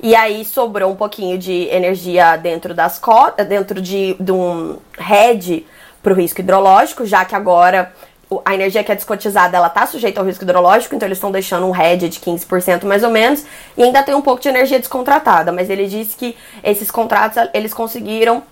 E 0.00 0.14
aí 0.16 0.44
sobrou 0.44 0.90
um 0.90 0.96
pouquinho 0.96 1.38
de 1.38 1.68
energia 1.68 2.36
dentro 2.36 2.74
das 2.74 2.98
cotas, 2.98 3.46
dentro 3.46 3.80
de, 3.80 4.16
de 4.18 4.32
um 4.32 4.78
hedge 4.98 5.66
para 6.02 6.12
o 6.12 6.16
risco 6.16 6.40
hidrológico, 6.40 7.06
já 7.06 7.24
que 7.24 7.36
agora 7.36 7.92
a 8.44 8.54
energia 8.54 8.84
que 8.84 8.92
é 8.92 8.94
descotizada 8.94 9.56
ela 9.56 9.66
está 9.66 9.86
sujeita 9.86 10.20
ao 10.20 10.26
risco 10.26 10.44
hidrológico, 10.44 10.94
então 10.94 11.06
eles 11.06 11.18
estão 11.18 11.32
deixando 11.32 11.66
um 11.66 11.74
hedge 11.74 12.08
de 12.08 12.20
15% 12.20 12.84
mais 12.84 13.02
ou 13.02 13.10
menos, 13.10 13.44
e 13.76 13.82
ainda 13.82 14.02
tem 14.02 14.14
um 14.14 14.22
pouco 14.22 14.40
de 14.40 14.48
energia 14.48 14.78
descontratada, 14.78 15.50
mas 15.52 15.68
ele 15.68 15.86
disse 15.86 16.16
que 16.16 16.36
esses 16.62 16.90
contratos 16.90 17.42
eles 17.52 17.74
conseguiram 17.74 18.42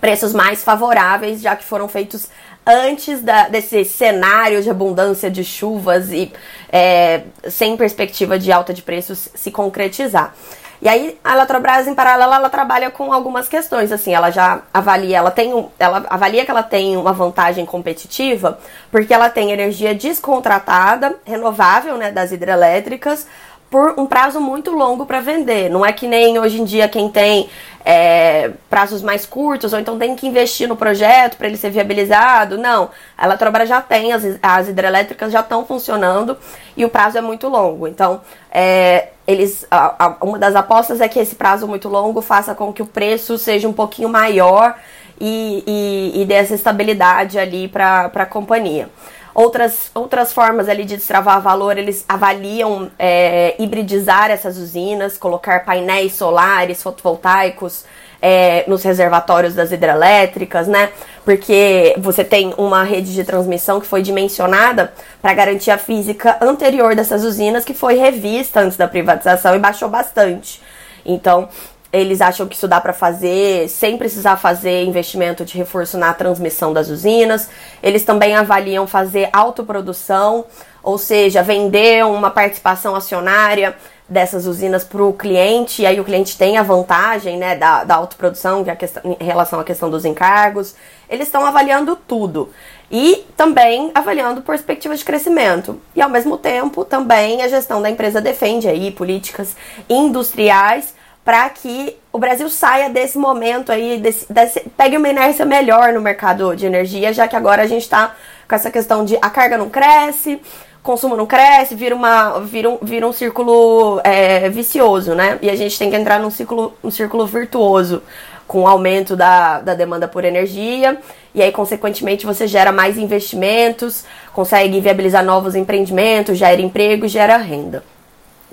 preços 0.00 0.32
mais 0.32 0.64
favoráveis, 0.64 1.40
já 1.40 1.54
que 1.54 1.64
foram 1.64 1.88
feitos 1.88 2.28
antes 2.66 3.22
da, 3.22 3.48
desse 3.48 3.84
cenário 3.84 4.62
de 4.62 4.70
abundância 4.70 5.30
de 5.30 5.44
chuvas 5.44 6.10
e 6.10 6.32
é, 6.70 7.22
sem 7.48 7.76
perspectiva 7.76 8.38
de 8.38 8.52
alta 8.52 8.72
de 8.72 8.82
preços 8.82 9.28
se 9.34 9.50
concretizar. 9.50 10.34
E 10.82 10.88
aí 10.88 11.16
a 11.22 11.34
Eletrobras, 11.34 11.86
em 11.86 11.94
paralelo, 11.94 12.32
ela 12.32 12.50
trabalha 12.50 12.90
com 12.90 13.12
algumas 13.12 13.48
questões, 13.48 13.92
assim, 13.92 14.12
ela 14.12 14.32
já 14.32 14.62
avalia, 14.74 15.18
ela 15.18 15.30
tem 15.30 15.54
um, 15.54 15.68
ela 15.78 16.04
avalia 16.10 16.44
que 16.44 16.50
ela 16.50 16.64
tem 16.64 16.96
uma 16.96 17.12
vantagem 17.12 17.64
competitiva, 17.64 18.58
porque 18.90 19.14
ela 19.14 19.30
tem 19.30 19.52
energia 19.52 19.94
descontratada, 19.94 21.14
renovável, 21.24 21.96
né, 21.96 22.10
das 22.10 22.32
hidrelétricas, 22.32 23.28
por 23.72 23.94
um 23.98 24.04
prazo 24.04 24.38
muito 24.38 24.70
longo 24.70 25.06
para 25.06 25.20
vender. 25.20 25.70
Não 25.70 25.84
é 25.84 25.94
que 25.94 26.06
nem 26.06 26.38
hoje 26.38 26.60
em 26.60 26.64
dia 26.64 26.86
quem 26.86 27.08
tem 27.08 27.48
é, 27.82 28.50
prazos 28.68 29.00
mais 29.00 29.24
curtos, 29.24 29.72
ou 29.72 29.80
então 29.80 29.98
tem 29.98 30.14
que 30.14 30.26
investir 30.26 30.68
no 30.68 30.76
projeto 30.76 31.38
para 31.38 31.46
ele 31.46 31.56
ser 31.56 31.70
viabilizado. 31.70 32.58
Não, 32.58 32.90
a 33.16 33.24
Eletrobras 33.24 33.66
já 33.66 33.80
tem, 33.80 34.12
as, 34.12 34.38
as 34.42 34.68
hidrelétricas 34.68 35.32
já 35.32 35.40
estão 35.40 35.64
funcionando 35.64 36.36
e 36.76 36.84
o 36.84 36.90
prazo 36.90 37.16
é 37.16 37.22
muito 37.22 37.48
longo. 37.48 37.88
Então, 37.88 38.20
é, 38.50 39.08
eles, 39.26 39.66
a, 39.70 40.04
a, 40.04 40.16
uma 40.20 40.38
das 40.38 40.54
apostas 40.54 41.00
é 41.00 41.08
que 41.08 41.18
esse 41.18 41.34
prazo 41.34 41.66
muito 41.66 41.88
longo 41.88 42.20
faça 42.20 42.54
com 42.54 42.74
que 42.74 42.82
o 42.82 42.86
preço 42.86 43.38
seja 43.38 43.66
um 43.66 43.72
pouquinho 43.72 44.10
maior 44.10 44.74
e, 45.18 45.64
e, 45.66 46.20
e 46.20 46.24
dê 46.26 46.34
essa 46.34 46.54
estabilidade 46.54 47.38
ali 47.38 47.68
para 47.68 48.10
a 48.14 48.26
companhia. 48.26 48.90
Outras, 49.34 49.90
outras 49.94 50.32
formas 50.32 50.68
ali 50.68 50.84
de 50.84 50.96
destravar 50.96 51.40
valor, 51.40 51.78
eles 51.78 52.04
avaliam 52.08 52.90
é, 52.98 53.54
hibridizar 53.58 54.30
essas 54.30 54.58
usinas, 54.58 55.16
colocar 55.16 55.64
painéis 55.64 56.14
solares, 56.14 56.82
fotovoltaicos 56.82 57.84
é, 58.20 58.64
nos 58.68 58.82
reservatórios 58.82 59.54
das 59.54 59.72
hidrelétricas, 59.72 60.68
né? 60.68 60.90
Porque 61.24 61.94
você 61.98 62.22
tem 62.22 62.54
uma 62.56 62.84
rede 62.84 63.12
de 63.14 63.24
transmissão 63.24 63.80
que 63.80 63.86
foi 63.86 64.02
dimensionada 64.02 64.92
para 65.20 65.34
garantir 65.34 65.70
a 65.70 65.78
física 65.78 66.36
anterior 66.40 66.94
dessas 66.94 67.24
usinas, 67.24 67.64
que 67.64 67.74
foi 67.74 67.94
revista 67.94 68.60
antes 68.60 68.76
da 68.76 68.86
privatização 68.86 69.56
e 69.56 69.58
baixou 69.58 69.88
bastante. 69.88 70.60
Então, 71.04 71.48
eles 71.92 72.22
acham 72.22 72.48
que 72.48 72.56
isso 72.56 72.66
dá 72.66 72.80
para 72.80 72.94
fazer 72.94 73.68
sem 73.68 73.98
precisar 73.98 74.36
fazer 74.36 74.82
investimento 74.84 75.44
de 75.44 75.58
reforço 75.58 75.98
na 75.98 76.14
transmissão 76.14 76.72
das 76.72 76.88
usinas. 76.88 77.50
Eles 77.82 78.02
também 78.02 78.34
avaliam 78.34 78.86
fazer 78.86 79.28
autoprodução, 79.30 80.46
ou 80.82 80.96
seja, 80.96 81.42
vender 81.42 82.04
uma 82.06 82.30
participação 82.30 82.94
acionária 82.94 83.76
dessas 84.08 84.46
usinas 84.46 84.84
para 84.84 85.02
o 85.02 85.12
cliente, 85.12 85.82
e 85.82 85.86
aí 85.86 85.98
o 85.98 86.04
cliente 86.04 86.36
tem 86.36 86.58
a 86.58 86.62
vantagem 86.62 87.38
né, 87.38 87.56
da, 87.56 87.84
da 87.84 87.94
autoprodução 87.94 88.62
que 88.62 88.70
é 88.70 88.76
questão, 88.76 89.02
em 89.04 89.24
relação 89.24 89.60
à 89.60 89.64
questão 89.64 89.90
dos 89.90 90.04
encargos. 90.04 90.74
Eles 91.08 91.28
estão 91.28 91.44
avaliando 91.44 91.94
tudo. 91.96 92.50
E 92.90 93.24
também 93.36 93.90
avaliando 93.94 94.42
perspectivas 94.42 94.98
de 94.98 95.04
crescimento. 95.04 95.80
E 95.94 96.02
ao 96.02 96.10
mesmo 96.10 96.36
tempo, 96.36 96.84
também 96.84 97.42
a 97.42 97.48
gestão 97.48 97.80
da 97.80 97.88
empresa 97.88 98.20
defende 98.20 98.68
aí 98.68 98.90
políticas 98.90 99.56
industriais 99.88 100.94
para 101.24 101.48
que 101.50 101.96
o 102.12 102.18
Brasil 102.18 102.48
saia 102.48 102.90
desse 102.90 103.16
momento 103.16 103.70
aí, 103.70 103.98
desse, 103.98 104.30
desse, 104.32 104.60
pegue 104.76 104.96
uma 104.96 105.08
inércia 105.08 105.44
melhor 105.44 105.92
no 105.92 106.00
mercado 106.00 106.54
de 106.56 106.66
energia, 106.66 107.12
já 107.12 107.28
que 107.28 107.36
agora 107.36 107.62
a 107.62 107.66
gente 107.66 107.82
está 107.82 108.14
com 108.48 108.54
essa 108.54 108.70
questão 108.70 109.04
de 109.04 109.16
a 109.22 109.30
carga 109.30 109.56
não 109.56 109.70
cresce, 109.70 110.40
consumo 110.82 111.16
não 111.16 111.26
cresce, 111.26 111.74
vira, 111.74 111.94
uma, 111.94 112.40
vira, 112.40 112.68
um, 112.68 112.78
vira 112.82 113.06
um 113.06 113.12
círculo 113.12 114.00
é, 114.02 114.48
vicioso, 114.48 115.14
né? 115.14 115.38
E 115.40 115.48
a 115.48 115.54
gente 115.54 115.78
tem 115.78 115.88
que 115.90 115.96
entrar 115.96 116.18
num 116.18 116.30
círculo, 116.30 116.76
um 116.82 116.90
círculo 116.90 117.26
virtuoso 117.26 118.02
com 118.46 118.62
o 118.62 118.66
aumento 118.66 119.16
da, 119.16 119.60
da 119.60 119.74
demanda 119.74 120.08
por 120.08 120.24
energia, 120.24 120.98
e 121.34 121.40
aí, 121.40 121.52
consequentemente, 121.52 122.26
você 122.26 122.46
gera 122.46 122.70
mais 122.72 122.98
investimentos, 122.98 124.04
consegue 124.34 124.78
viabilizar 124.80 125.24
novos 125.24 125.54
empreendimentos, 125.54 126.36
gera 126.36 126.60
emprego, 126.60 127.08
gera 127.08 127.38
renda. 127.38 127.82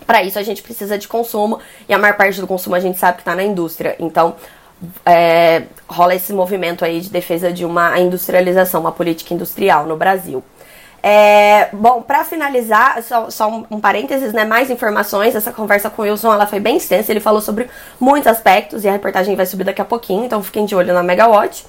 Para 0.09 0.23
isso 0.23 0.39
a 0.39 0.41
gente 0.41 0.63
precisa 0.63 0.97
de 0.97 1.07
consumo 1.07 1.59
e 1.87 1.93
a 1.93 1.97
maior 1.99 2.17
parte 2.17 2.41
do 2.41 2.47
consumo 2.47 2.73
a 2.73 2.79
gente 2.79 2.97
sabe 2.97 3.17
que 3.17 3.21
está 3.21 3.35
na 3.35 3.43
indústria. 3.43 3.95
Então 3.99 4.35
é, 5.05 5.65
rola 5.87 6.15
esse 6.15 6.33
movimento 6.33 6.83
aí 6.83 6.99
de 6.99 7.11
defesa 7.11 7.53
de 7.53 7.63
uma 7.63 7.99
industrialização, 7.99 8.81
uma 8.81 8.91
política 8.91 9.35
industrial 9.35 9.85
no 9.85 9.95
Brasil. 9.95 10.43
É, 11.03 11.69
bom, 11.71 12.01
para 12.01 12.25
finalizar, 12.25 13.03
só, 13.03 13.29
só 13.29 13.47
um, 13.51 13.67
um, 13.69 13.79
parênteses, 13.79 14.33
né? 14.33 14.45
Mais 14.45 14.71
informações. 14.71 15.35
Essa 15.35 15.51
conversa 15.51 15.91
com 15.91 16.01
o 16.01 16.05
Wilson 16.05 16.33
ela 16.33 16.47
foi 16.47 16.59
bem 16.59 16.77
extensa. 16.77 17.11
Ele 17.11 17.19
falou 17.19 17.39
sobre 17.39 17.69
muitos 17.99 18.25
aspectos 18.25 18.83
e 18.83 18.89
a 18.89 18.91
reportagem 18.91 19.35
vai 19.35 19.45
subir 19.45 19.63
daqui 19.63 19.83
a 19.83 19.85
pouquinho, 19.85 20.25
então 20.25 20.41
fiquem 20.41 20.65
de 20.65 20.73
olho 20.73 20.91
na 20.91 21.03
Megawatt. 21.03 21.67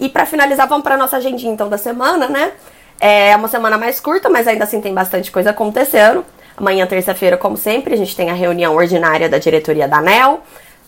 E 0.00 0.08
para 0.08 0.26
finalizar, 0.26 0.66
vamos 0.66 0.82
para 0.82 0.96
nossa 0.96 1.18
agendinha 1.18 1.52
então 1.52 1.68
da 1.68 1.78
semana, 1.78 2.26
né? 2.26 2.50
É 2.98 3.36
uma 3.36 3.46
semana 3.46 3.78
mais 3.78 4.00
curta, 4.00 4.28
mas 4.28 4.48
ainda 4.48 4.64
assim 4.64 4.80
tem 4.80 4.92
bastante 4.92 5.30
coisa 5.30 5.50
acontecendo. 5.50 6.24
Amanhã, 6.58 6.84
terça-feira, 6.88 7.36
como 7.36 7.56
sempre, 7.56 7.94
a 7.94 7.96
gente 7.96 8.16
tem 8.16 8.30
a 8.30 8.34
reunião 8.34 8.74
ordinária 8.74 9.28
da 9.28 9.38
diretoria 9.38 9.86
da 9.86 9.98
ANEL. 9.98 10.40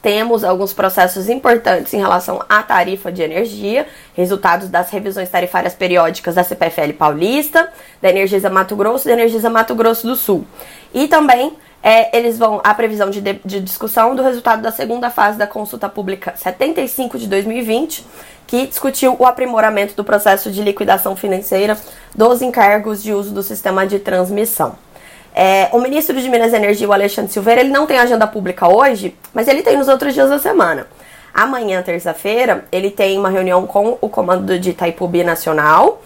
Temos 0.03 0.43
alguns 0.43 0.73
processos 0.73 1.29
importantes 1.29 1.95
em 1.95 1.99
relação 1.99 2.43
à 2.49 2.61
tarifa 2.61 3.12
de 3.12 3.23
energia, 3.23 3.87
resultados 4.17 4.69
das 4.69 4.91
revisões 4.91 5.29
tarifárias 5.29 5.73
periódicas 5.73 6.35
da 6.35 6.43
CPFL 6.43 6.95
Paulista, 6.99 7.73
da 8.03 8.11
Energisa 8.11 8.50
Mato 8.50 8.75
Grosso 8.75 9.07
e 9.07 9.15
da 9.15 9.21
Energisa 9.21 9.49
Mato 9.49 9.73
Grosso 9.77 10.09
do 10.09 10.17
Sul. 10.17 10.45
E 10.93 11.07
também 11.07 11.57
é, 11.85 12.19
eles 12.19 12.37
vão 12.37 12.61
a 12.65 12.75
previsão 12.75 13.09
de, 13.09 13.21
de, 13.21 13.41
de, 13.45 13.61
discussão 13.61 14.17
do 14.17 14.25
resultado 14.25 14.62
da 14.62 14.73
segunda 14.73 15.09
fase 15.09 15.39
da 15.39 15.47
consulta 15.47 15.89
pública 15.89 16.35
75 16.35 17.17
de 17.17 17.29
2020, 17.29 18.05
que 18.45 18.67
discutiu 18.67 19.15
o 19.17 19.25
aprimoramento 19.25 19.95
do 19.95 20.03
processo 20.03 20.50
de 20.50 20.62
liquidação 20.62 21.15
financeira 21.15 21.79
dos 22.12 22.43
encargos 22.43 23.00
de 23.05 23.12
uso 23.12 23.33
do 23.33 23.43
sistema 23.45 23.87
de 23.87 24.00
transmissão. 24.00 24.89
É, 25.35 25.69
o 25.73 25.79
ministro 25.79 26.21
de 26.21 26.29
Minas 26.29 26.53
e 26.53 26.57
Energia, 26.57 26.89
o 26.89 26.93
Alexandre 26.93 27.33
Silveira, 27.33 27.61
ele 27.61 27.71
não 27.71 27.87
tem 27.87 27.99
agenda 27.99 28.27
pública 28.27 28.69
hoje, 28.69 29.17
mas 29.33 29.49
ele 29.49 29.63
tem 29.63 29.77
nos 29.77 29.89
outros 29.89 30.13
dias 30.13 30.29
da 30.29 30.39
semana. 30.39 30.87
Amanhã, 31.33 31.81
terça-feira, 31.83 32.65
ele 32.73 32.91
tem 32.91 33.17
uma 33.19 33.31
reunião 33.31 33.67
com 33.67 33.97
o 34.01 34.09
comando 34.09 34.59
de 34.59 34.71
Itaipu 34.71 35.09
Nacional. 35.25 36.03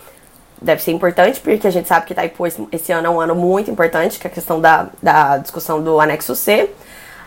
Deve 0.60 0.82
ser 0.82 0.92
importante, 0.92 1.40
porque 1.40 1.66
a 1.66 1.70
gente 1.70 1.88
sabe 1.88 2.06
que 2.06 2.12
Itaipu 2.12 2.46
esse 2.70 2.92
ano 2.92 3.06
é 3.06 3.10
um 3.10 3.20
ano 3.20 3.34
muito 3.34 3.70
importante, 3.70 4.18
que 4.18 4.26
é 4.26 4.30
a 4.30 4.32
questão 4.32 4.60
da, 4.60 4.88
da 5.02 5.38
discussão 5.38 5.82
do 5.82 5.98
anexo 5.98 6.34
C. 6.34 6.70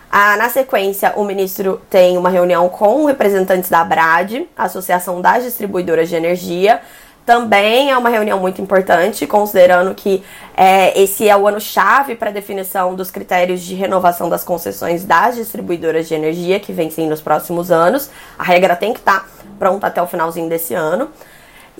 Ah, 0.09 0.37
na 0.37 0.47
sequência, 0.47 1.13
o 1.17 1.23
ministro 1.23 1.81
tem 1.89 2.17
uma 2.17 2.29
reunião 2.29 2.69
com 2.69 3.05
representantes 3.05 3.69
da 3.69 3.81
ABRAD, 3.81 4.47
Associação 4.55 5.19
das 5.19 5.43
Distribuidoras 5.43 6.07
de 6.07 6.15
Energia, 6.15 6.79
também 7.27 7.91
é 7.91 7.97
uma 7.97 8.07
reunião 8.07 8.39
muito 8.39 8.61
importante, 8.61 9.27
considerando 9.27 9.93
que 9.93 10.23
é, 10.55 10.97
esse 10.97 11.27
é 11.27 11.35
o 11.35 11.45
ano-chave 11.45 12.15
para 12.15 12.29
a 12.29 12.31
definição 12.31 12.95
dos 12.95 13.11
critérios 13.11 13.61
de 13.61 13.75
renovação 13.75 14.29
das 14.29 14.45
concessões 14.45 15.03
das 15.03 15.35
distribuidoras 15.35 16.07
de 16.07 16.15
energia 16.15 16.57
que 16.57 16.71
vencem 16.71 17.05
nos 17.05 17.19
próximos 17.19 17.69
anos. 17.69 18.09
A 18.39 18.43
regra 18.43 18.77
tem 18.77 18.93
que 18.93 18.99
estar 18.99 19.19
tá 19.19 19.25
pronta 19.59 19.87
até 19.87 20.01
o 20.01 20.07
finalzinho 20.07 20.47
desse 20.47 20.73
ano. 20.73 21.09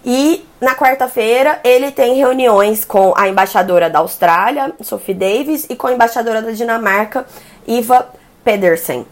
E 0.04 0.46
na 0.60 0.76
quarta-feira 0.76 1.62
ele 1.64 1.92
tem 1.92 2.16
reuniões 2.16 2.84
com 2.84 3.14
a 3.16 3.30
embaixadora 3.30 3.90
da 3.90 4.00
Austrália, 4.00 4.74
Sophie 4.82 5.14
Davis, 5.14 5.66
e 5.70 5.78
com 5.78 5.88
a 5.88 5.94
embaixadora 5.94 6.42
da 6.42 6.52
Dinamarca, 6.52 7.26
Iva 7.66 8.10
Pedersen. 8.44 9.06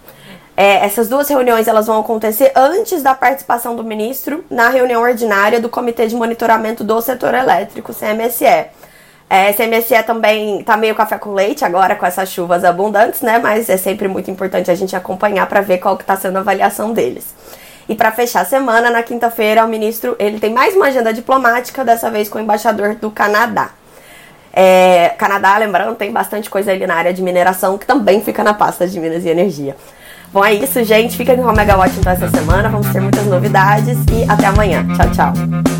É, 0.57 0.85
essas 0.85 1.09
duas 1.09 1.27
reuniões 1.27 1.67
elas 1.67 1.87
vão 1.87 1.99
acontecer 1.99 2.51
antes 2.55 3.03
da 3.03 3.13
participação 3.13 3.75
do 3.75 3.83
ministro 3.83 4.45
na 4.49 4.69
reunião 4.69 5.01
ordinária 5.01 5.59
do 5.59 5.67
Comitê 5.67 6.07
de 6.07 6.15
Monitoramento 6.15 6.83
do 6.83 7.01
Setor 7.01 7.33
Elétrico, 7.33 7.93
CMSE. 7.93 8.67
É, 9.29 9.51
CMSE 9.53 10.01
também 10.03 10.63
tá 10.63 10.77
meio 10.77 10.95
café 10.95 11.17
com 11.17 11.33
leite 11.33 11.65
agora 11.65 11.95
com 11.95 12.05
essas 12.05 12.29
chuvas 12.29 12.63
abundantes, 12.63 13.21
né? 13.21 13.39
Mas 13.39 13.69
é 13.69 13.75
sempre 13.75 14.07
muito 14.07 14.31
importante 14.31 14.71
a 14.71 14.75
gente 14.75 14.95
acompanhar 14.95 15.47
para 15.47 15.61
ver 15.61 15.79
qual 15.79 15.97
que 15.97 16.03
está 16.03 16.15
sendo 16.15 16.37
a 16.37 16.39
avaliação 16.39 16.93
deles. 16.93 17.33
E 17.89 17.95
para 17.95 18.11
fechar 18.11 18.41
a 18.41 18.45
semana, 18.45 18.89
na 18.89 19.03
quinta-feira, 19.03 19.65
o 19.65 19.67
ministro 19.67 20.15
ele 20.19 20.39
tem 20.39 20.53
mais 20.53 20.75
uma 20.75 20.87
agenda 20.87 21.13
diplomática, 21.13 21.83
dessa 21.83 22.09
vez 22.09 22.29
com 22.29 22.37
o 22.37 22.41
embaixador 22.41 22.95
do 22.95 23.11
Canadá. 23.11 23.71
É, 24.53 25.09
Canadá, 25.17 25.57
lembrando, 25.57 25.95
tem 25.95 26.11
bastante 26.11 26.49
coisa 26.49 26.71
ali 26.71 26.87
na 26.87 26.95
área 26.95 27.13
de 27.13 27.21
mineração 27.21 27.77
que 27.77 27.85
também 27.85 28.21
fica 28.21 28.43
na 28.43 28.53
pasta 28.53 28.87
de 28.87 28.99
Minas 28.99 29.25
e 29.25 29.29
Energia. 29.29 29.75
Bom, 30.35 30.43
é 30.43 30.53
isso, 30.53 30.83
gente. 30.83 31.15
Fica 31.15 31.33
com 31.33 31.43
o 31.43 31.55
Megawatt 31.55 31.97
então 31.97 32.11
essa 32.11 32.27
semana. 32.27 32.67
Vamos 32.67 32.89
ter 32.89 32.99
muitas 32.99 33.25
novidades 33.25 33.97
e 34.11 34.29
até 34.29 34.47
amanhã. 34.47 34.85
Tchau, 34.93 35.09
tchau. 35.11 35.74